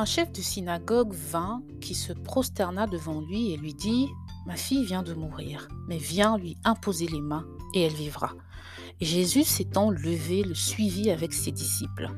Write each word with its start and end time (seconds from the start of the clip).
Un 0.00 0.06
chef 0.06 0.32
de 0.32 0.40
synagogue 0.40 1.12
vint 1.12 1.62
qui 1.82 1.94
se 1.94 2.14
prosterna 2.14 2.86
devant 2.86 3.20
lui 3.20 3.52
et 3.52 3.58
lui 3.58 3.74
dit 3.74 4.08
Ma 4.46 4.56
fille 4.56 4.82
vient 4.82 5.02
de 5.02 5.12
mourir, 5.12 5.68
mais 5.88 5.98
viens 5.98 6.38
lui 6.38 6.56
imposer 6.64 7.06
les 7.06 7.20
mains 7.20 7.44
et 7.74 7.82
elle 7.82 7.92
vivra. 7.92 8.32
Et 9.02 9.04
Jésus 9.04 9.44
s'étant 9.44 9.90
levé 9.90 10.42
le 10.42 10.54
suivit 10.54 11.10
avec 11.10 11.34
ses 11.34 11.52
disciples. 11.52 12.08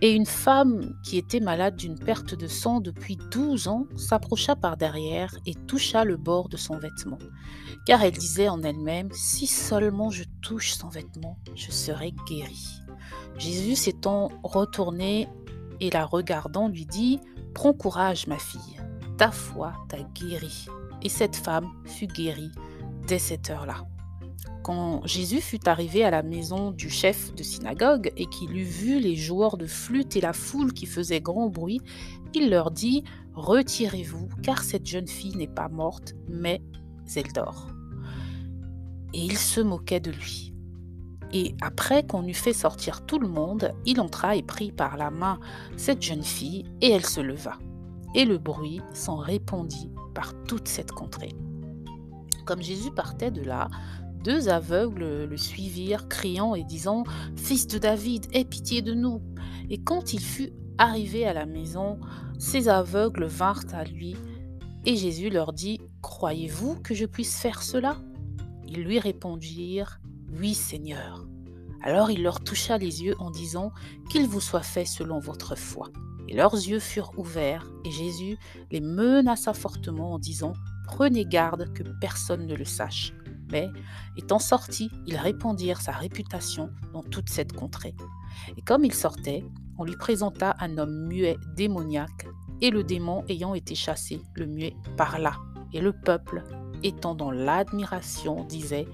Et 0.00 0.12
une 0.12 0.24
femme 0.24 0.94
qui 1.02 1.18
était 1.18 1.40
malade 1.40 1.74
d'une 1.74 1.98
perte 1.98 2.36
de 2.36 2.46
sang 2.46 2.80
depuis 2.80 3.16
douze 3.16 3.66
ans 3.66 3.86
s'approcha 3.96 4.54
par 4.54 4.76
derrière 4.76 5.34
et 5.46 5.56
toucha 5.66 6.04
le 6.04 6.16
bord 6.16 6.48
de 6.48 6.56
son 6.56 6.78
vêtement, 6.78 7.18
car 7.86 8.04
elle 8.04 8.16
disait 8.16 8.48
en 8.48 8.62
elle-même, 8.62 9.10
Si 9.10 9.48
seulement 9.48 10.10
je 10.10 10.22
touche 10.42 10.74
son 10.74 10.88
vêtement, 10.88 11.38
je 11.56 11.72
serai 11.72 12.14
guérie. 12.28 12.80
Jésus 13.36 13.74
s'étant 13.74 14.30
retourné 14.44 15.28
et 15.80 15.90
la 15.90 16.04
regardant 16.04 16.68
lui 16.68 16.86
dit, 16.86 17.20
Prends 17.54 17.72
courage 17.72 18.26
ma 18.26 18.38
fille, 18.38 18.80
ta 19.18 19.30
foi 19.30 19.72
t'a 19.88 19.98
guérie. 20.14 20.66
Et 21.02 21.08
cette 21.08 21.36
femme 21.36 21.68
fut 21.84 22.06
guérie 22.06 22.52
dès 23.06 23.18
cette 23.18 23.50
heure-là. 23.50 23.84
Quand 24.62 25.06
Jésus 25.06 25.40
fut 25.40 25.68
arrivé 25.68 26.04
à 26.04 26.10
la 26.10 26.22
maison 26.22 26.70
du 26.70 26.90
chef 26.90 27.34
de 27.34 27.42
synagogue 27.42 28.12
et 28.16 28.26
qu'il 28.26 28.56
eut 28.56 28.64
vu 28.64 29.00
les 29.00 29.16
joueurs 29.16 29.56
de 29.56 29.66
flûte 29.66 30.16
et 30.16 30.20
la 30.20 30.34
foule 30.34 30.72
qui 30.72 30.86
faisait 30.86 31.20
grand 31.20 31.48
bruit, 31.48 31.80
il 32.34 32.50
leur 32.50 32.70
dit 32.70 33.02
Retirez-vous, 33.34 34.28
car 34.42 34.62
cette 34.62 34.86
jeune 34.86 35.08
fille 35.08 35.36
n'est 35.36 35.48
pas 35.48 35.68
morte, 35.68 36.14
mais 36.28 36.60
elle 37.14 37.32
dort. 37.32 37.68
Et 39.14 39.20
il 39.20 39.38
se 39.38 39.60
moquait 39.60 40.00
de 40.00 40.10
lui. 40.10 40.54
Et 41.32 41.54
après 41.60 42.04
qu'on 42.04 42.26
eut 42.26 42.34
fait 42.34 42.52
sortir 42.52 43.06
tout 43.06 43.18
le 43.18 43.28
monde, 43.28 43.72
il 43.86 44.00
entra 44.00 44.36
et 44.36 44.42
prit 44.42 44.72
par 44.72 44.96
la 44.96 45.10
main 45.10 45.38
cette 45.76 46.02
jeune 46.02 46.24
fille, 46.24 46.64
et 46.80 46.90
elle 46.90 47.06
se 47.06 47.20
leva. 47.20 47.58
Et 48.14 48.24
le 48.24 48.38
bruit 48.38 48.80
s'en 48.92 49.16
répandit 49.16 49.90
par 50.14 50.34
toute 50.44 50.66
cette 50.66 50.92
contrée. 50.92 51.34
Comme 52.44 52.62
Jésus 52.62 52.90
partait 52.90 53.30
de 53.30 53.42
là, 53.42 53.68
deux 54.24 54.48
aveugles 54.48 55.24
le 55.24 55.36
suivirent, 55.36 56.08
criant 56.08 56.54
et 56.54 56.64
disant 56.64 57.04
Fils 57.36 57.66
de 57.68 57.78
David, 57.78 58.26
aie 58.32 58.44
pitié 58.44 58.82
de 58.82 58.92
nous. 58.92 59.22
Et 59.70 59.78
quand 59.78 60.12
il 60.12 60.20
fut 60.20 60.52
arrivé 60.78 61.26
à 61.26 61.32
la 61.32 61.46
maison, 61.46 62.00
ces 62.38 62.68
aveugles 62.68 63.24
vinrent 63.24 63.72
à 63.72 63.84
lui, 63.84 64.16
et 64.84 64.96
Jésus 64.96 65.30
leur 65.30 65.52
dit 65.52 65.80
Croyez-vous 66.02 66.76
que 66.82 66.94
je 66.94 67.06
puisse 67.06 67.38
faire 67.38 67.62
cela? 67.62 67.96
Ils 68.66 68.82
lui 68.82 68.98
répondirent 68.98 69.99
Oui, 70.32 70.54
Seigneur. 70.54 71.26
Alors 71.82 72.10
il 72.10 72.22
leur 72.22 72.40
toucha 72.40 72.78
les 72.78 73.02
yeux 73.02 73.14
en 73.18 73.30
disant 73.30 73.72
Qu'il 74.10 74.26
vous 74.26 74.40
soit 74.40 74.62
fait 74.62 74.84
selon 74.84 75.18
votre 75.18 75.56
foi. 75.56 75.88
Et 76.28 76.34
leurs 76.34 76.54
yeux 76.54 76.78
furent 76.78 77.12
ouverts, 77.18 77.66
et 77.84 77.90
Jésus 77.90 78.38
les 78.70 78.80
menaça 78.80 79.52
fortement 79.52 80.12
en 80.12 80.18
disant 80.18 80.52
Prenez 80.86 81.24
garde 81.24 81.72
que 81.72 81.82
personne 82.00 82.46
ne 82.46 82.54
le 82.54 82.64
sache. 82.64 83.12
Mais, 83.50 83.68
étant 84.16 84.38
sortis, 84.38 84.90
ils 85.06 85.16
répandirent 85.16 85.80
sa 85.80 85.92
réputation 85.92 86.70
dans 86.92 87.02
toute 87.02 87.30
cette 87.30 87.52
contrée. 87.52 87.96
Et 88.56 88.62
comme 88.62 88.84
il 88.84 88.94
sortait, 88.94 89.44
on 89.76 89.84
lui 89.84 89.96
présenta 89.96 90.54
un 90.60 90.78
homme 90.78 91.08
muet 91.08 91.36
démoniaque, 91.56 92.28
et 92.60 92.70
le 92.70 92.84
démon 92.84 93.24
ayant 93.28 93.54
été 93.54 93.74
chassé, 93.74 94.20
le 94.34 94.46
muet 94.46 94.76
parla. 94.96 95.36
Et 95.72 95.80
le 95.80 95.92
peuple, 95.92 96.44
étant 96.82 97.14
dans 97.14 97.30
l'admiration, 97.30 98.44
disait 98.44 98.86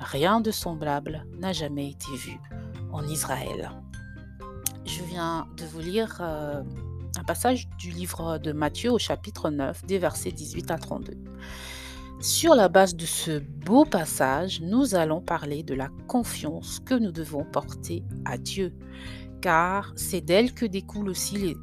Rien 0.00 0.40
de 0.40 0.50
semblable 0.50 1.26
n'a 1.38 1.52
jamais 1.52 1.90
été 1.90 2.14
vu 2.16 2.38
en 2.92 3.06
Israël. 3.06 3.70
Je 4.84 5.02
viens 5.02 5.46
de 5.56 5.64
vous 5.64 5.80
lire 5.80 6.18
euh, 6.20 6.62
un 7.18 7.24
passage 7.24 7.68
du 7.78 7.90
livre 7.90 8.38
de 8.38 8.52
Matthieu 8.52 8.92
au 8.92 8.98
chapitre 8.98 9.50
9, 9.50 9.84
des 9.86 9.98
versets 9.98 10.30
18 10.30 10.70
à 10.70 10.78
32. 10.78 11.14
Sur 12.20 12.54
la 12.54 12.68
base 12.68 12.96
de 12.96 13.06
ce 13.06 13.38
beau 13.38 13.84
passage, 13.84 14.60
nous 14.60 14.94
allons 14.94 15.20
parler 15.20 15.62
de 15.62 15.74
la 15.74 15.88
confiance 16.08 16.80
que 16.80 16.94
nous 16.94 17.12
devons 17.12 17.44
porter 17.44 18.02
à 18.24 18.38
Dieu, 18.38 18.74
car 19.40 19.92
c'est 19.94 20.20
d'elle 20.20 20.52
que 20.52 20.66
découlent 20.66 21.10
aussi 21.10 21.56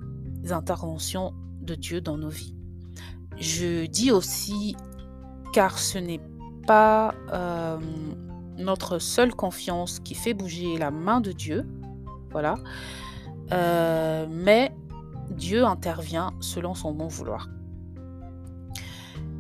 les 0.43 0.53
interventions 0.53 1.33
de 1.61 1.75
Dieu 1.75 1.99
dans 1.99 2.17
nos 2.17 2.29
vies. 2.29 2.55
Je 3.37 3.85
dis 3.85 4.11
aussi 4.11 4.75
car 5.51 5.77
ce 5.77 5.97
n'est 5.97 6.21
pas 6.67 7.13
euh, 7.33 7.77
notre 8.57 8.99
seule 8.99 9.33
confiance 9.33 9.99
qui 9.99 10.15
fait 10.15 10.33
bouger 10.33 10.77
la 10.77 10.91
main 10.91 11.21
de 11.21 11.31
Dieu, 11.31 11.65
voilà, 12.31 12.55
euh, 13.51 14.25
mais 14.29 14.73
Dieu 15.31 15.65
intervient 15.65 16.31
selon 16.39 16.73
son 16.73 16.91
bon 16.93 17.07
vouloir. 17.07 17.49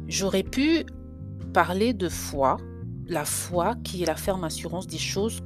J'aurais 0.07 0.43
pu 0.43 0.85
parler 1.53 1.93
de 1.93 2.09
foi, 2.09 2.57
la 3.07 3.25
foi 3.25 3.75
qui 3.83 4.03
est 4.03 4.05
la 4.05 4.15
ferme 4.15 4.43
assurance 4.43 4.87
des 4.87 4.97
choses 4.97 5.41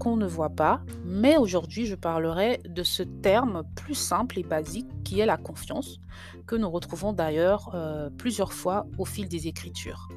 qu'on 0.00 0.16
ne 0.16 0.26
voit 0.26 0.50
pas, 0.50 0.80
mais 1.04 1.36
aujourd'hui 1.36 1.84
je 1.84 1.94
parlerai 1.94 2.62
de 2.66 2.82
ce 2.82 3.02
terme 3.02 3.62
plus 3.76 3.94
simple 3.94 4.38
et 4.38 4.42
basique 4.42 4.88
qui 5.04 5.20
est 5.20 5.26
la 5.26 5.36
confiance, 5.36 6.00
que 6.46 6.56
nous 6.56 6.70
retrouvons 6.70 7.12
d'ailleurs 7.12 7.70
euh, 7.74 8.08
plusieurs 8.08 8.54
fois 8.54 8.86
au 8.96 9.04
fil 9.04 9.28
des 9.28 9.46
Écritures. 9.46 10.08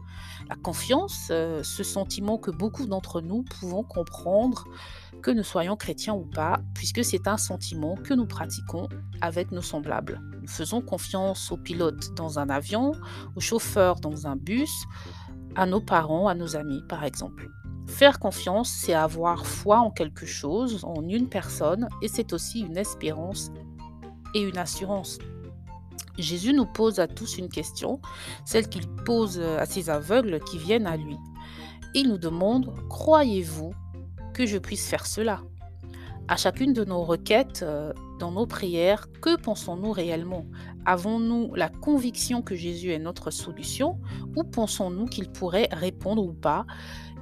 La 0.50 0.56
confiance, 0.56 1.28
euh, 1.32 1.62
ce 1.64 1.84
sentiment 1.84 2.38
que 2.38 2.50
beaucoup 2.50 2.86
d'entre 2.86 3.20
nous 3.20 3.44
pouvons 3.44 3.84
comprendre, 3.84 4.64
que 5.22 5.32
nous 5.32 5.44
soyons 5.44 5.76
chrétiens 5.76 6.14
ou 6.14 6.26
pas, 6.26 6.62
puisque 6.74 7.04
c'est 7.04 7.28
un 7.28 7.38
sentiment 7.38 7.96
que 7.96 8.14
nous 8.14 8.26
pratiquons 8.26 8.88
avec 9.20 9.52
nos 9.52 9.62
semblables. 9.62 10.22
Nous 10.42 10.48
faisons 10.48 10.82
confiance 10.82 11.52
aux 11.52 11.58
pilotes 11.58 12.14
dans 12.16 12.40
un 12.40 12.50
avion, 12.50 12.94
aux 13.36 13.42
chauffeurs 13.42 14.00
dans 14.00 14.28
un 14.28 14.38
bus, 14.38 14.72
à 15.56 15.66
nos 15.66 15.82
parents, 15.82 16.30
à 16.30 16.36
nos 16.36 16.56
amis 16.56 16.82
par 16.88 17.04
exemple. 17.04 17.50
Faire 17.88 18.20
confiance, 18.20 18.70
c'est 18.70 18.94
avoir 18.94 19.46
foi 19.46 19.80
en 19.80 19.92
quelque 19.92 20.26
chose, 20.26 20.84
en 20.84 21.08
une 21.08 21.30
personne, 21.30 21.88
et 22.02 22.08
c'est 22.08 22.34
aussi 22.34 22.62
une 22.62 22.78
espérance 22.78 23.52
et 24.34 24.42
une 24.42 24.58
assurance. 24.58 25.20
Jésus 26.18 26.54
nous 26.54 26.66
pose 26.66 27.00
à 27.00 27.08
tous 27.08 27.38
une 27.38 27.50
question, 27.50 28.00
celle 28.46 28.70
qu'il 28.70 28.88
pose 28.88 29.40
à 29.40 29.66
ces 29.66 29.90
aveugles 29.90 30.40
qui 30.42 30.58
viennent 30.58 30.88
à 30.88 30.98
lui. 30.98 31.18
Il 31.96 32.10
nous 32.10 32.18
demande, 32.18 32.74
croyez-vous 32.90 33.74
que 34.34 34.46
je 34.46 34.58
puisse 34.58 34.88
faire 34.88 35.06
cela? 35.06 35.42
À 36.28 36.38
chacune 36.38 36.74
de 36.74 36.86
nos 36.86 37.04
requêtes, 37.04 37.64
euh, 37.64 37.94
dans 38.20 38.32
nos 38.32 38.46
prières, 38.46 39.08
que 39.22 39.36
pensons-nous 39.36 39.92
réellement? 39.92 40.46
Avons-nous 40.86 41.54
la 41.56 41.70
conviction 41.70 42.42
que 42.42 42.56
Jésus 42.56 42.92
est 42.92 43.00
notre 43.00 43.32
solution 43.32 44.00
ou 44.36 44.44
pensons-nous 44.44 45.06
qu'il 45.06 45.30
pourrait 45.30 45.70
répondre 45.72 46.24
ou 46.24 46.34
pas? 46.34 46.66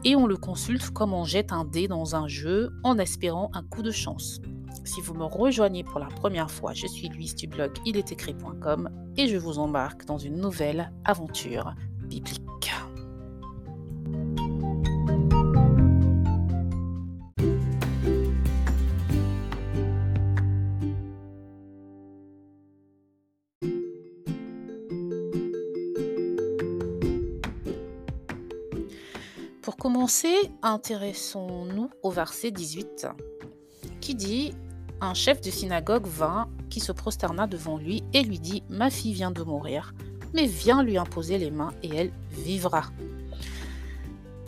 Et 0.03 0.15
on 0.15 0.25
le 0.25 0.37
consulte 0.37 0.89
comme 0.89 1.13
on 1.13 1.25
jette 1.25 1.51
un 1.51 1.65
dé 1.65 1.87
dans 1.87 2.15
un 2.15 2.27
jeu 2.27 2.71
en 2.83 2.97
espérant 2.97 3.51
un 3.53 3.63
coup 3.63 3.83
de 3.83 3.91
chance. 3.91 4.41
Si 4.83 4.99
vous 5.01 5.13
me 5.13 5.25
rejoignez 5.25 5.83
pour 5.83 5.99
la 5.99 6.07
première 6.07 6.49
fois, 6.49 6.73
je 6.73 6.87
suis 6.87 7.09
Louise 7.09 7.35
du 7.35 7.47
blog 7.47 7.71
ilestécrit.com 7.85 8.89
et 9.17 9.27
je 9.27 9.37
vous 9.37 9.59
embarque 9.59 10.05
dans 10.05 10.17
une 10.17 10.37
nouvelle 10.37 10.91
aventure 11.05 11.75
biblique. 12.01 12.71
Commencer, 29.81 30.35
intéressons-nous 30.61 31.89
au 32.03 32.11
verset 32.11 32.51
18 32.51 33.07
qui 33.99 34.13
dit 34.13 34.53
Un 35.01 35.15
chef 35.15 35.41
de 35.41 35.49
synagogue 35.49 36.05
vint 36.05 36.47
qui 36.69 36.79
se 36.79 36.91
prosterna 36.91 37.47
devant 37.47 37.77
lui 37.79 38.03
et 38.13 38.21
lui 38.21 38.37
dit 38.37 38.61
Ma 38.69 38.91
fille 38.91 39.13
vient 39.13 39.31
de 39.31 39.41
mourir, 39.41 39.95
mais 40.35 40.45
viens 40.45 40.83
lui 40.83 40.99
imposer 40.99 41.39
les 41.39 41.49
mains 41.49 41.71
et 41.81 41.95
elle 41.95 42.11
vivra. 42.29 42.83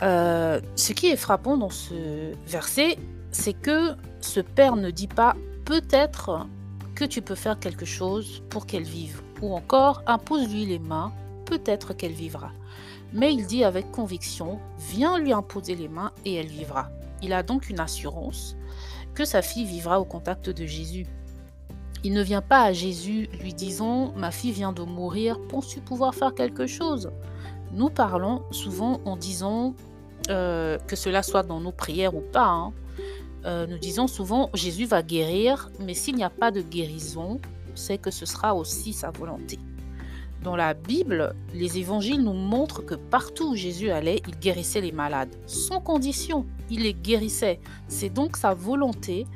Euh, 0.04 0.60
ce 0.76 0.92
qui 0.92 1.08
est 1.08 1.16
frappant 1.16 1.56
dans 1.56 1.68
ce 1.68 2.32
verset, 2.46 2.96
c'est 3.32 3.54
que 3.54 3.96
ce 4.20 4.38
père 4.38 4.76
ne 4.76 4.92
dit 4.92 5.08
pas 5.08 5.34
peut-être 5.64 6.46
que 6.94 7.04
tu 7.04 7.22
peux 7.22 7.34
faire 7.34 7.58
quelque 7.58 7.84
chose 7.84 8.44
pour 8.50 8.66
qu'elle 8.66 8.84
vive, 8.84 9.20
ou 9.42 9.52
encore 9.52 10.00
impose-lui 10.06 10.64
les 10.64 10.78
mains, 10.78 11.12
peut-être 11.44 11.92
qu'elle 11.92 12.12
vivra 12.12 12.52
mais 13.14 13.32
il 13.32 13.46
dit 13.46 13.64
avec 13.64 13.90
conviction, 13.92 14.58
viens 14.90 15.18
lui 15.18 15.32
imposer 15.32 15.76
les 15.76 15.88
mains 15.88 16.12
et 16.24 16.34
elle 16.34 16.48
vivra. 16.48 16.90
Il 17.22 17.32
a 17.32 17.42
donc 17.42 17.70
une 17.70 17.80
assurance 17.80 18.56
que 19.14 19.24
sa 19.24 19.40
fille 19.40 19.64
vivra 19.64 20.00
au 20.00 20.04
contact 20.04 20.50
de 20.50 20.66
Jésus. 20.66 21.06
Il 22.02 22.12
ne 22.12 22.22
vient 22.22 22.42
pas 22.42 22.64
à 22.64 22.72
Jésus 22.72 23.28
lui 23.40 23.54
disant 23.54 24.12
Ma 24.16 24.32
fille 24.32 24.50
vient 24.50 24.72
de 24.72 24.82
mourir, 24.82 25.38
penses-tu 25.48 25.80
pouvoir 25.80 26.14
faire 26.14 26.34
quelque 26.34 26.66
chose? 26.66 27.10
Nous 27.72 27.88
parlons 27.88 28.42
souvent 28.50 29.00
en 29.04 29.16
disant 29.16 29.74
euh, 30.28 30.76
que 30.86 30.96
cela 30.96 31.22
soit 31.22 31.44
dans 31.44 31.60
nos 31.60 31.72
prières 31.72 32.14
ou 32.14 32.20
pas. 32.20 32.48
Hein. 32.48 32.72
Euh, 33.46 33.66
nous 33.66 33.78
disons 33.78 34.08
souvent 34.08 34.50
Jésus 34.54 34.86
va 34.86 35.02
guérir, 35.02 35.70
mais 35.78 35.94
s'il 35.94 36.16
n'y 36.16 36.24
a 36.24 36.30
pas 36.30 36.50
de 36.50 36.62
guérison, 36.62 37.40
c'est 37.74 37.98
que 37.98 38.10
ce 38.10 38.26
sera 38.26 38.54
aussi 38.54 38.92
sa 38.92 39.10
volonté. 39.10 39.58
Dans 40.44 40.56
la 40.56 40.74
Bible, 40.74 41.34
les 41.54 41.78
évangiles 41.78 42.22
nous 42.22 42.34
montrent 42.34 42.84
que 42.84 42.94
partout 42.94 43.52
où 43.52 43.56
Jésus 43.56 43.88
allait, 43.88 44.20
il 44.28 44.38
guérissait 44.38 44.82
les 44.82 44.92
malades, 44.92 45.34
sans 45.46 45.80
condition, 45.80 46.44
il 46.70 46.82
les 46.82 46.92
guérissait. 46.92 47.60
C'est 47.88 48.10
donc 48.10 48.36
sa 48.36 48.52
volonté. 48.52 49.26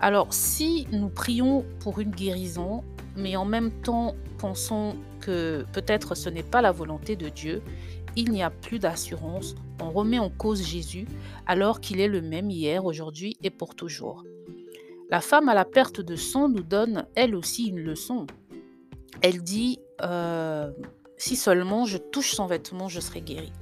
Alors 0.00 0.34
si 0.34 0.88
nous 0.90 1.08
prions 1.08 1.64
pour 1.78 2.00
une 2.00 2.10
guérison, 2.10 2.82
mais 3.16 3.36
en 3.36 3.44
même 3.44 3.70
temps 3.70 4.16
pensons 4.38 4.96
que 5.20 5.64
peut-être 5.72 6.16
ce 6.16 6.28
n'est 6.30 6.42
pas 6.42 6.62
la 6.62 6.72
volonté 6.72 7.14
de 7.14 7.28
Dieu, 7.28 7.62
il 8.16 8.32
n'y 8.32 8.42
a 8.42 8.50
plus 8.50 8.80
d'assurance, 8.80 9.54
on 9.80 9.92
remet 9.92 10.18
en 10.18 10.30
cause 10.30 10.66
Jésus 10.66 11.06
alors 11.46 11.80
qu'il 11.80 12.00
est 12.00 12.08
le 12.08 12.22
même 12.22 12.50
hier, 12.50 12.84
aujourd'hui 12.84 13.36
et 13.44 13.50
pour 13.50 13.76
toujours. 13.76 14.24
La 15.10 15.20
femme 15.20 15.48
à 15.48 15.54
la 15.54 15.64
perte 15.64 16.00
de 16.00 16.16
sang 16.16 16.48
nous 16.48 16.64
donne 16.64 17.06
elle 17.14 17.36
aussi 17.36 17.68
une 17.68 17.78
leçon. 17.78 18.26
Elle 19.22 19.42
dit 19.42 19.78
euh, 20.02 20.70
Si 21.16 21.36
seulement 21.36 21.84
je 21.84 21.98
touche 21.98 22.32
son 22.34 22.46
vêtement, 22.46 22.88
je 22.88 23.00
serai 23.00 23.20
guérie. 23.20 23.52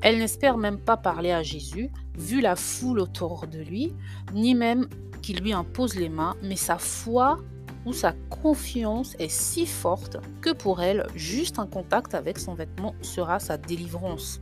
Elle 0.00 0.18
n'espère 0.18 0.58
même 0.58 0.78
pas 0.78 0.96
parler 0.96 1.32
à 1.32 1.42
Jésus, 1.42 1.90
vu 2.16 2.40
la 2.40 2.56
foule 2.56 3.00
autour 3.00 3.46
de 3.46 3.58
lui, 3.58 3.94
ni 4.34 4.54
même 4.54 4.86
qu'il 5.22 5.40
lui 5.40 5.52
impose 5.52 5.94
les 5.94 6.10
mains, 6.10 6.36
mais 6.42 6.56
sa 6.56 6.76
foi 6.76 7.38
où 7.86 7.92
sa 7.92 8.12
confiance 8.28 9.14
est 9.18 9.30
si 9.30 9.66
forte 9.66 10.18
que 10.40 10.52
pour 10.52 10.82
elle, 10.82 11.06
juste 11.14 11.58
un 11.58 11.66
contact 11.66 12.14
avec 12.14 12.38
son 12.38 12.54
vêtement 12.54 12.94
sera 13.02 13.40
sa 13.40 13.56
délivrance. 13.56 14.40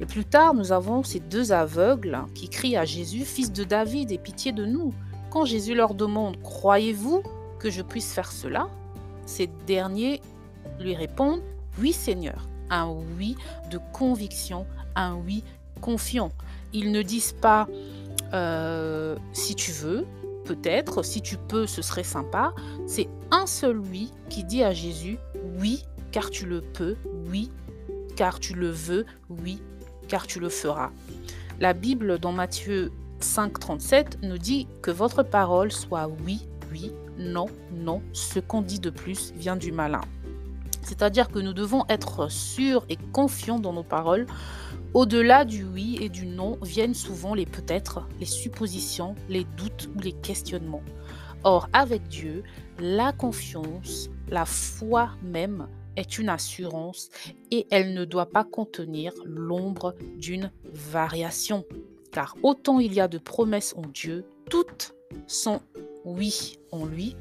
Et 0.00 0.06
plus 0.06 0.24
tard, 0.24 0.54
nous 0.54 0.72
avons 0.72 1.02
ces 1.02 1.20
deux 1.20 1.52
aveugles 1.52 2.18
qui 2.34 2.48
crient 2.48 2.76
à 2.76 2.84
Jésus, 2.84 3.24
Fils 3.24 3.52
de 3.52 3.64
David, 3.64 4.10
aie 4.10 4.18
pitié 4.18 4.52
de 4.52 4.64
nous. 4.64 4.92
Quand 5.30 5.44
Jésus 5.44 5.74
leur 5.74 5.94
demande, 5.94 6.40
Croyez-vous 6.42 7.22
que 7.58 7.70
je 7.70 7.82
puisse 7.82 8.12
faire 8.12 8.32
cela? 8.32 8.68
Ces 9.26 9.48
derniers 9.66 10.20
lui 10.80 10.94
répondent, 10.94 11.40
Oui 11.78 11.92
Seigneur. 11.92 12.46
Un 12.70 12.88
oui 13.18 13.36
de 13.70 13.78
conviction, 13.92 14.66
un 14.94 15.14
oui 15.14 15.44
confiant. 15.80 16.32
Ils 16.72 16.92
ne 16.92 17.02
disent 17.02 17.34
pas, 17.34 17.68
euh, 18.32 19.16
Si 19.32 19.54
tu 19.54 19.72
veux, 19.72 20.06
peut-être, 20.44 21.02
si 21.02 21.22
tu 21.22 21.36
peux, 21.36 21.66
ce 21.66 21.82
serait 21.82 22.04
sympa. 22.04 22.52
C'est 22.86 23.08
un 23.30 23.46
seul 23.46 23.78
oui 23.78 24.12
qui 24.28 24.44
dit 24.44 24.62
à 24.62 24.72
Jésus, 24.72 25.18
oui, 25.58 25.84
car 26.10 26.30
tu 26.30 26.46
le 26.46 26.60
peux, 26.60 26.96
oui, 27.30 27.50
car 28.16 28.40
tu 28.40 28.54
le 28.54 28.70
veux, 28.70 29.06
oui, 29.30 29.62
car 30.08 30.26
tu 30.26 30.40
le 30.40 30.48
feras. 30.48 30.90
La 31.60 31.72
Bible 31.74 32.18
dans 32.18 32.32
Matthieu 32.32 32.90
5, 33.20 33.58
37 33.58 34.18
nous 34.22 34.38
dit 34.38 34.66
que 34.82 34.90
votre 34.90 35.22
parole 35.22 35.70
soit 35.70 36.08
oui, 36.24 36.46
oui, 36.70 36.92
non, 37.18 37.46
non. 37.72 38.02
Ce 38.12 38.40
qu'on 38.40 38.62
dit 38.62 38.80
de 38.80 38.90
plus 38.90 39.32
vient 39.36 39.56
du 39.56 39.72
malin. 39.72 40.00
C'est-à-dire 40.82 41.28
que 41.28 41.38
nous 41.38 41.52
devons 41.52 41.84
être 41.88 42.30
sûrs 42.30 42.84
et 42.88 42.96
confiants 43.12 43.58
dans 43.58 43.72
nos 43.72 43.84
paroles 43.84 44.26
au-delà 44.94 45.46
du 45.46 45.64
oui 45.64 45.96
et 46.02 46.10
du 46.10 46.26
non 46.26 46.58
viennent 46.62 46.94
souvent 46.94 47.34
les 47.34 47.46
peut-être, 47.46 48.06
les 48.20 48.26
suppositions, 48.26 49.14
les 49.30 49.44
doutes 49.56 49.88
ou 49.96 50.00
les 50.00 50.12
questionnements. 50.12 50.82
Or, 51.44 51.68
avec 51.72 52.06
Dieu, 52.08 52.42
la 52.78 53.12
confiance, 53.12 54.10
la 54.28 54.44
foi 54.44 55.10
même 55.22 55.66
est 55.96 56.18
une 56.18 56.28
assurance 56.28 57.08
et 57.50 57.66
elle 57.70 57.94
ne 57.94 58.04
doit 58.04 58.30
pas 58.30 58.44
contenir 58.44 59.12
l'ombre 59.24 59.94
d'une 60.18 60.50
variation. 60.72 61.64
Car 62.12 62.36
autant 62.42 62.78
il 62.78 62.92
y 62.92 63.00
a 63.00 63.08
de 63.08 63.18
promesses 63.18 63.74
en 63.76 63.86
Dieu, 63.88 64.26
toutes 64.50 64.94
sont 65.26 65.60
oui 66.04 66.58
en 66.70 66.84
lui 66.84 67.16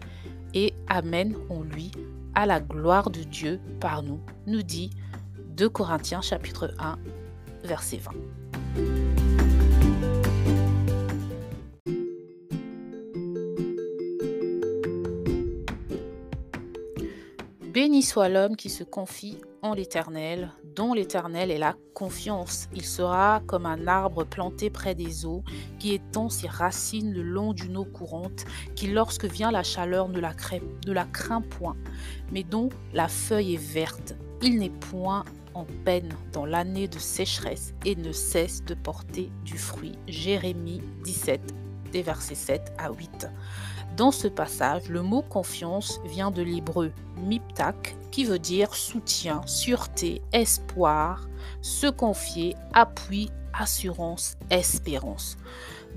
et 0.54 0.74
amen 0.88 1.36
en 1.50 1.62
lui, 1.62 1.92
à 2.36 2.45
la 2.45 2.60
gloire 2.60 3.10
de 3.10 3.24
Dieu 3.24 3.60
par 3.80 4.04
nous, 4.04 4.19
nous 4.48 4.63
dit 4.63 4.89
2 5.57 5.69
Corinthiens 5.69 6.22
chapitre 6.22 6.74
1 6.80 6.98
verset 7.63 7.98
20. 7.98 8.12
Béni 17.74 18.04
soit 18.04 18.28
l'homme 18.28 18.56
qui 18.57 18.69
se 18.69 18.83
confie 18.83 19.38
en 19.62 19.74
l'Éternel, 19.74 20.52
dont 20.75 20.94
l'Éternel 20.94 21.52
est 21.52 21.58
la 21.58 21.75
confiance. 21.94 22.68
Il 22.74 22.86
sera 22.86 23.42
comme 23.46 23.66
un 23.66 23.88
arbre 23.88 24.24
planté 24.24 24.69
près 24.69 24.96
des 24.96 25.25
eaux, 25.25 25.44
qui 25.80 25.94
étend 25.94 26.30
ses 26.30 26.48
racines 26.48 27.13
le 27.13 27.22
long 27.22 27.54
d'une 27.54 27.78
eau 27.78 27.86
courante, 27.86 28.46
qui 28.75 28.88
lorsque 28.88 29.25
vient 29.25 29.52
la 29.52 29.63
chaleur 29.63 30.10
ne 30.10 30.19
la, 30.19 30.34
ne 30.88 30.94
la 30.94 31.06
craint 31.06 31.42
point, 31.42 31.78
mais 32.31 32.44
dont 32.44 32.69
la 32.94 33.08
feuille 33.08 33.56
est 33.56 33.74
verte. 33.74 34.16
Il 34.42 34.60
n'est 34.60 34.69
point 34.69 35.24
en 35.54 35.66
peine 35.86 36.16
dans 36.31 36.46
l'année 36.46 36.88
de 36.88 36.98
sécheresse 36.98 37.74
et 37.86 37.96
ne 37.96 38.12
cesse 38.12 38.64
de 38.64 38.74
porter 38.74 39.30
du 39.44 39.57
fruit. 39.57 39.98
Jérémie 40.07 40.81
17, 41.04 41.42
des 41.92 42.02
versets 42.02 42.36
7 42.36 42.74
à 42.78 42.92
8. 42.92 43.28
Dans 43.98 44.12
ce 44.12 44.28
passage, 44.28 44.88
le 44.88 45.02
mot 45.02 45.22
confiance 45.22 46.00
vient 46.06 46.32
de 46.32 46.42
l'hébreu 46.42 46.92
miptak, 47.18 47.96
qui 48.10 48.24
veut 48.24 48.40
dire 48.40 48.74
soutien, 48.74 49.42
sûreté, 49.46 50.22
espoir, 50.32 51.28
se 51.62 51.88
confier, 51.88 52.56
appui, 52.74 53.30
assurance, 53.54 54.38
espérance. 54.50 55.38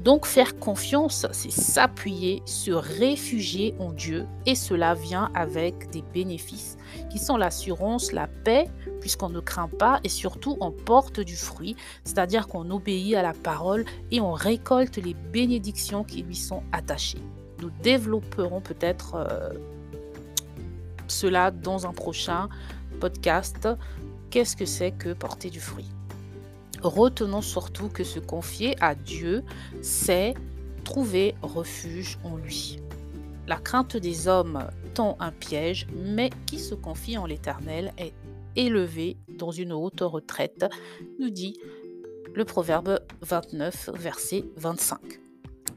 Donc 0.03 0.27
faire 0.27 0.59
confiance, 0.59 1.27
c'est 1.31 1.53
s'appuyer, 1.53 2.43
se 2.47 2.73
réfugier 2.73 3.77
en 3.79 3.93
Dieu 3.93 4.27
et 4.45 4.57
cela 4.57 4.95
vient 4.95 5.31
avec 5.35 5.89
des 5.91 6.03
bénéfices 6.03 6.77
qui 7.11 7.19
sont 7.19 7.37
l'assurance, 7.37 8.11
la 8.11 8.27
paix, 8.27 8.67
puisqu'on 9.01 9.29
ne 9.29 9.39
craint 9.39 9.69
pas 9.69 10.01
et 10.03 10.09
surtout 10.09 10.57
on 10.61 10.73
porte 10.73 11.21
du 11.21 11.37
fruit, 11.37 11.77
c'est-à-dire 12.03 12.49
qu'on 12.49 12.71
obéit 12.71 13.15
à 13.15 13.23
la 13.23 13.35
parole 13.35 13.85
et 14.11 14.21
on 14.21 14.33
récolte 14.33 14.97
les 14.97 15.15
bénédictions 15.15 16.03
qui 16.03 16.23
lui 16.23 16.37
sont 16.37 16.65
attachées. 16.73 17.23
Nous 17.65 17.71
développerons 17.83 18.61
peut-être 18.61 19.15
euh, 19.15 19.55
cela 21.09 21.51
dans 21.51 21.87
un 21.87 21.95
prochain 21.95 22.51
podcast. 23.01 23.67
Qu'est-ce 24.29 24.55
que 24.55 24.67
c'est 24.67 24.91
que 24.91 25.15
porter 25.15 25.49
du 25.49 25.61
fruit? 25.61 25.89
Retenons 26.83 27.41
surtout 27.41 27.89
que 27.89 28.05
se 28.05 28.19
confier 28.19 28.77
à 28.83 28.95
Dieu, 28.95 29.45
c'est 29.81 30.35
trouver 30.85 31.35
refuge 31.41 32.19
en 32.23 32.37
lui. 32.37 32.81
La 33.47 33.57
crainte 33.57 33.97
des 33.97 34.29
hommes 34.29 34.69
tend 34.93 35.17
un 35.19 35.33
piège, 35.33 35.87
mais 35.97 36.29
qui 36.45 36.59
se 36.59 36.75
confie 36.75 37.17
en 37.17 37.25
l'Éternel 37.25 37.95
est 37.97 38.13
élevé 38.57 39.17
dans 39.39 39.53
une 39.53 39.73
haute 39.73 40.03
retraite, 40.03 40.67
nous 41.19 41.31
dit 41.31 41.59
le 42.35 42.45
Proverbe 42.45 43.01
29, 43.23 43.89
verset 43.95 44.45
25. 44.57 45.24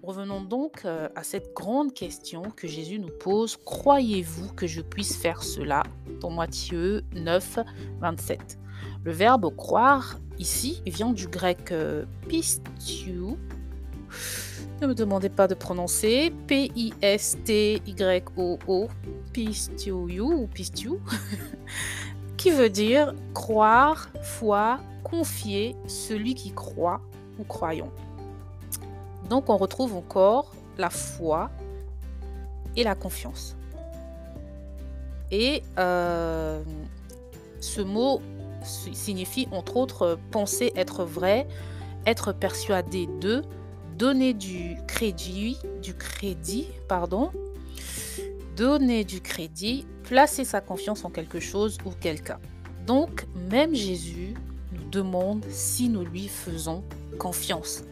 Revenons 0.07 0.41
donc 0.41 0.83
euh, 0.85 1.09
à 1.17 1.23
cette 1.23 1.53
grande 1.53 1.93
question 1.93 2.43
que 2.55 2.65
Jésus 2.65 2.97
nous 2.97 3.09
pose. 3.09 3.57
Croyez-vous 3.57 4.53
que 4.53 4.65
je 4.65 4.79
puisse 4.79 5.17
faire 5.17 5.43
cela? 5.43 5.83
Dans 6.21 6.29
Matthieu 6.29 7.03
9, 7.13 7.59
27. 7.99 8.57
Le 9.03 9.11
verbe 9.11 9.53
croire 9.53 10.17
ici 10.39 10.81
vient 10.85 11.11
du 11.11 11.27
grec 11.27 11.73
euh, 11.73 12.05
pistiu. 12.29 13.35
Ne 14.81 14.87
me 14.87 14.95
demandez 14.95 15.27
pas 15.27 15.49
de 15.49 15.55
prononcer. 15.55 16.33
P-I-S-T-Y-O-O. 16.47 16.87
Pistiu 19.33 20.21
ou 20.21 20.47
pistiu. 20.47 21.01
qui 22.37 22.51
veut 22.51 22.69
dire 22.69 23.13
croire, 23.33 24.07
foi, 24.21 24.79
confier, 25.03 25.75
celui 25.85 26.33
qui 26.33 26.53
croit 26.53 27.01
ou 27.39 27.43
croyons. 27.43 27.91
Donc 29.29 29.49
on 29.49 29.57
retrouve 29.57 29.95
encore 29.95 30.53
la 30.77 30.89
foi 30.89 31.49
et 32.75 32.83
la 32.83 32.95
confiance. 32.95 33.55
Et 35.31 35.63
euh, 35.77 36.63
ce 37.59 37.81
mot 37.81 38.21
signifie 38.63 39.47
entre 39.51 39.77
autres 39.77 40.17
penser 40.31 40.71
être 40.75 41.03
vrai, 41.03 41.47
être 42.05 42.31
persuadé 42.31 43.07
de, 43.19 43.43
donner 43.97 44.33
du 44.33 44.77
crédit, 44.87 45.57
du 45.81 45.95
crédit, 45.95 46.67
pardon, 46.87 47.31
donner 48.55 49.03
du 49.03 49.21
crédit, 49.21 49.85
placer 50.03 50.45
sa 50.45 50.61
confiance 50.61 51.03
en 51.03 51.09
quelque 51.09 51.39
chose 51.39 51.77
ou 51.85 51.91
quelqu'un. 51.91 52.39
Donc 52.85 53.25
même 53.49 53.75
Jésus 53.75 54.35
nous 54.71 54.89
demande 54.89 55.45
si 55.49 55.89
nous 55.89 56.05
lui 56.05 56.27
faisons 56.27 56.83
confiance. 57.19 57.83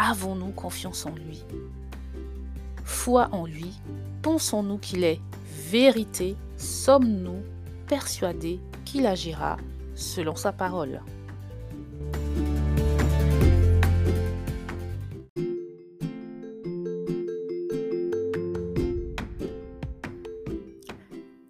Avons-nous 0.00 0.52
confiance 0.52 1.06
en 1.06 1.14
lui? 1.16 1.42
Foi 2.84 3.28
en 3.32 3.46
lui? 3.46 3.72
Pensons-nous 4.22 4.78
qu'il 4.78 5.02
est 5.02 5.20
vérité? 5.44 6.36
Sommes-nous 6.56 7.42
persuadés 7.88 8.60
qu'il 8.84 9.06
agira 9.06 9.56
selon 9.96 10.36
sa 10.36 10.52
parole? 10.52 11.02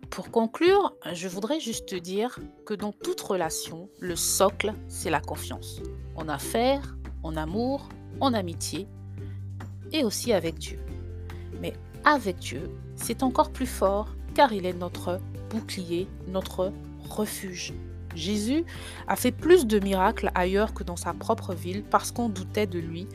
Pour 0.08 0.30
conclure, 0.30 0.94
je 1.12 1.28
voudrais 1.28 1.60
juste 1.60 1.90
te 1.90 1.96
dire 1.96 2.38
que 2.64 2.72
dans 2.72 2.92
toute 2.92 3.20
relation, 3.20 3.90
le 4.00 4.16
socle, 4.16 4.72
c'est 4.88 5.10
la 5.10 5.20
confiance. 5.20 5.82
En 6.16 6.28
affaires, 6.30 6.96
en 7.22 7.36
amour, 7.36 7.90
en 8.20 8.34
amitié 8.34 8.86
et 9.92 10.04
aussi 10.04 10.32
avec 10.32 10.56
Dieu. 10.56 10.78
Mais 11.60 11.74
avec 12.04 12.38
Dieu, 12.38 12.70
c'est 12.96 13.22
encore 13.22 13.50
plus 13.50 13.66
fort 13.66 14.14
car 14.34 14.52
il 14.52 14.66
est 14.66 14.72
notre 14.72 15.20
bouclier, 15.50 16.08
notre 16.28 16.72
refuge. 17.08 17.72
Jésus 18.14 18.64
a 19.06 19.16
fait 19.16 19.32
plus 19.32 19.66
de 19.66 19.78
miracles 19.78 20.30
ailleurs 20.34 20.74
que 20.74 20.82
dans 20.82 20.96
sa 20.96 21.12
propre 21.12 21.54
ville 21.54 21.82
parce 21.82 22.10
qu'on 22.10 22.28
doutait 22.28 22.66
de 22.66 22.78
lui. 22.78 23.06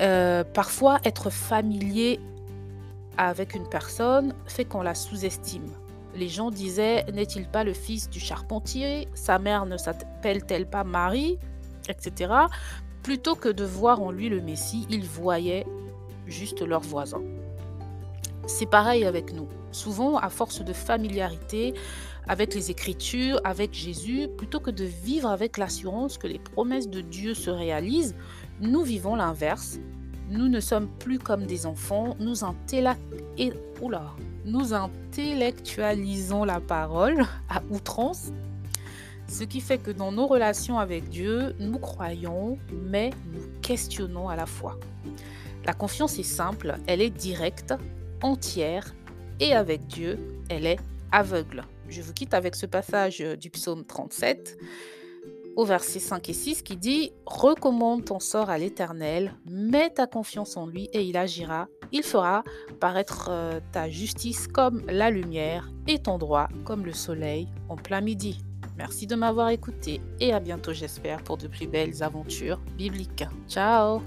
Euh, 0.00 0.44
parfois, 0.44 1.00
être 1.04 1.30
familier 1.30 2.20
avec 3.18 3.54
une 3.54 3.68
personne 3.68 4.34
fait 4.46 4.64
qu'on 4.64 4.82
la 4.82 4.94
sous-estime. 4.94 5.68
Les 6.14 6.28
gens 6.28 6.50
disaient 6.50 7.04
N'est-il 7.12 7.46
pas 7.46 7.64
le 7.64 7.72
fils 7.72 8.08
du 8.08 8.20
charpentier? 8.20 9.08
Sa 9.14 9.38
mère 9.38 9.66
ne 9.66 9.76
s'appelle-t-elle 9.76 10.66
pas 10.66 10.84
Marie? 10.84 11.38
Etc. 11.88 12.32
Plutôt 13.02 13.34
que 13.34 13.48
de 13.48 13.64
voir 13.64 14.00
en 14.00 14.10
lui 14.10 14.28
le 14.28 14.40
Messie, 14.40 14.86
ils 14.88 15.04
voyaient 15.04 15.66
juste 16.26 16.62
leur 16.62 16.82
voisin. 16.82 17.20
C'est 18.46 18.66
pareil 18.66 19.04
avec 19.04 19.32
nous. 19.32 19.48
Souvent, 19.72 20.18
à 20.18 20.28
force 20.28 20.62
de 20.62 20.72
familiarité 20.72 21.74
avec 22.28 22.54
les 22.54 22.70
Écritures, 22.70 23.40
avec 23.42 23.74
Jésus, 23.74 24.28
plutôt 24.36 24.60
que 24.60 24.70
de 24.70 24.84
vivre 24.84 25.28
avec 25.28 25.58
l'assurance 25.58 26.18
que 26.18 26.26
les 26.26 26.38
promesses 26.38 26.88
de 26.88 27.00
Dieu 27.00 27.34
se 27.34 27.50
réalisent, 27.50 28.14
nous 28.60 28.82
vivons 28.82 29.16
l'inverse. 29.16 29.78
Nous 30.30 30.48
ne 30.48 30.60
sommes 30.60 30.88
plus 30.88 31.18
comme 31.18 31.46
des 31.46 31.66
enfants, 31.66 32.16
nous, 32.20 32.34
nous 34.44 34.74
intellectualisons 34.74 36.44
la 36.44 36.60
parole 36.60 37.26
à 37.48 37.60
outrance, 37.70 38.32
ce 39.28 39.44
qui 39.44 39.60
fait 39.60 39.78
que 39.78 39.90
dans 39.90 40.12
nos 40.12 40.26
relations 40.26 40.78
avec 40.78 41.08
Dieu, 41.08 41.54
nous 41.58 41.78
croyons, 41.78 42.58
mais 42.72 43.10
nous 43.32 43.42
questionnons 43.62 44.28
à 44.28 44.36
la 44.36 44.46
fois. 44.46 44.78
La 45.64 45.72
confiance 45.72 46.18
est 46.18 46.24
simple, 46.24 46.76
elle 46.86 47.00
est 47.00 47.10
directe, 47.10 47.74
entière, 48.22 48.94
et 49.40 49.54
avec 49.54 49.86
Dieu, 49.86 50.18
elle 50.48 50.66
est 50.66 50.78
aveugle. 51.10 51.64
Je 51.88 52.02
vous 52.02 52.12
quitte 52.12 52.34
avec 52.34 52.54
ce 52.54 52.66
passage 52.66 53.18
du 53.18 53.50
psaume 53.50 53.84
37 53.84 54.58
au 55.56 55.64
verset 55.64 55.98
5 55.98 56.28
et 56.28 56.32
6 56.32 56.62
qui 56.62 56.76
dit 56.76 57.12
Recommande 57.26 58.04
ton 58.04 58.20
sort 58.20 58.50
à 58.50 58.58
l'Éternel, 58.58 59.34
mets 59.46 59.90
ta 59.90 60.06
confiance 60.06 60.56
en 60.56 60.66
lui 60.66 60.88
et 60.92 61.02
il 61.02 61.16
agira. 61.16 61.68
Il 61.92 62.02
fera 62.02 62.42
paraître 62.80 63.28
euh, 63.30 63.60
ta 63.72 63.90
justice 63.90 64.48
comme 64.48 64.82
la 64.88 65.10
lumière 65.10 65.70
et 65.86 65.98
ton 65.98 66.18
droit 66.18 66.48
comme 66.64 66.86
le 66.86 66.92
soleil 66.92 67.48
en 67.68 67.76
plein 67.76 68.00
midi. 68.00 68.42
Merci 68.76 69.06
de 69.06 69.14
m'avoir 69.14 69.50
écouté 69.50 70.00
et 70.20 70.32
à 70.32 70.40
bientôt 70.40 70.72
j'espère 70.72 71.22
pour 71.22 71.36
de 71.36 71.46
plus 71.46 71.66
belles 71.66 72.02
aventures 72.02 72.58
bibliques. 72.76 73.24
Ciao 73.48 74.02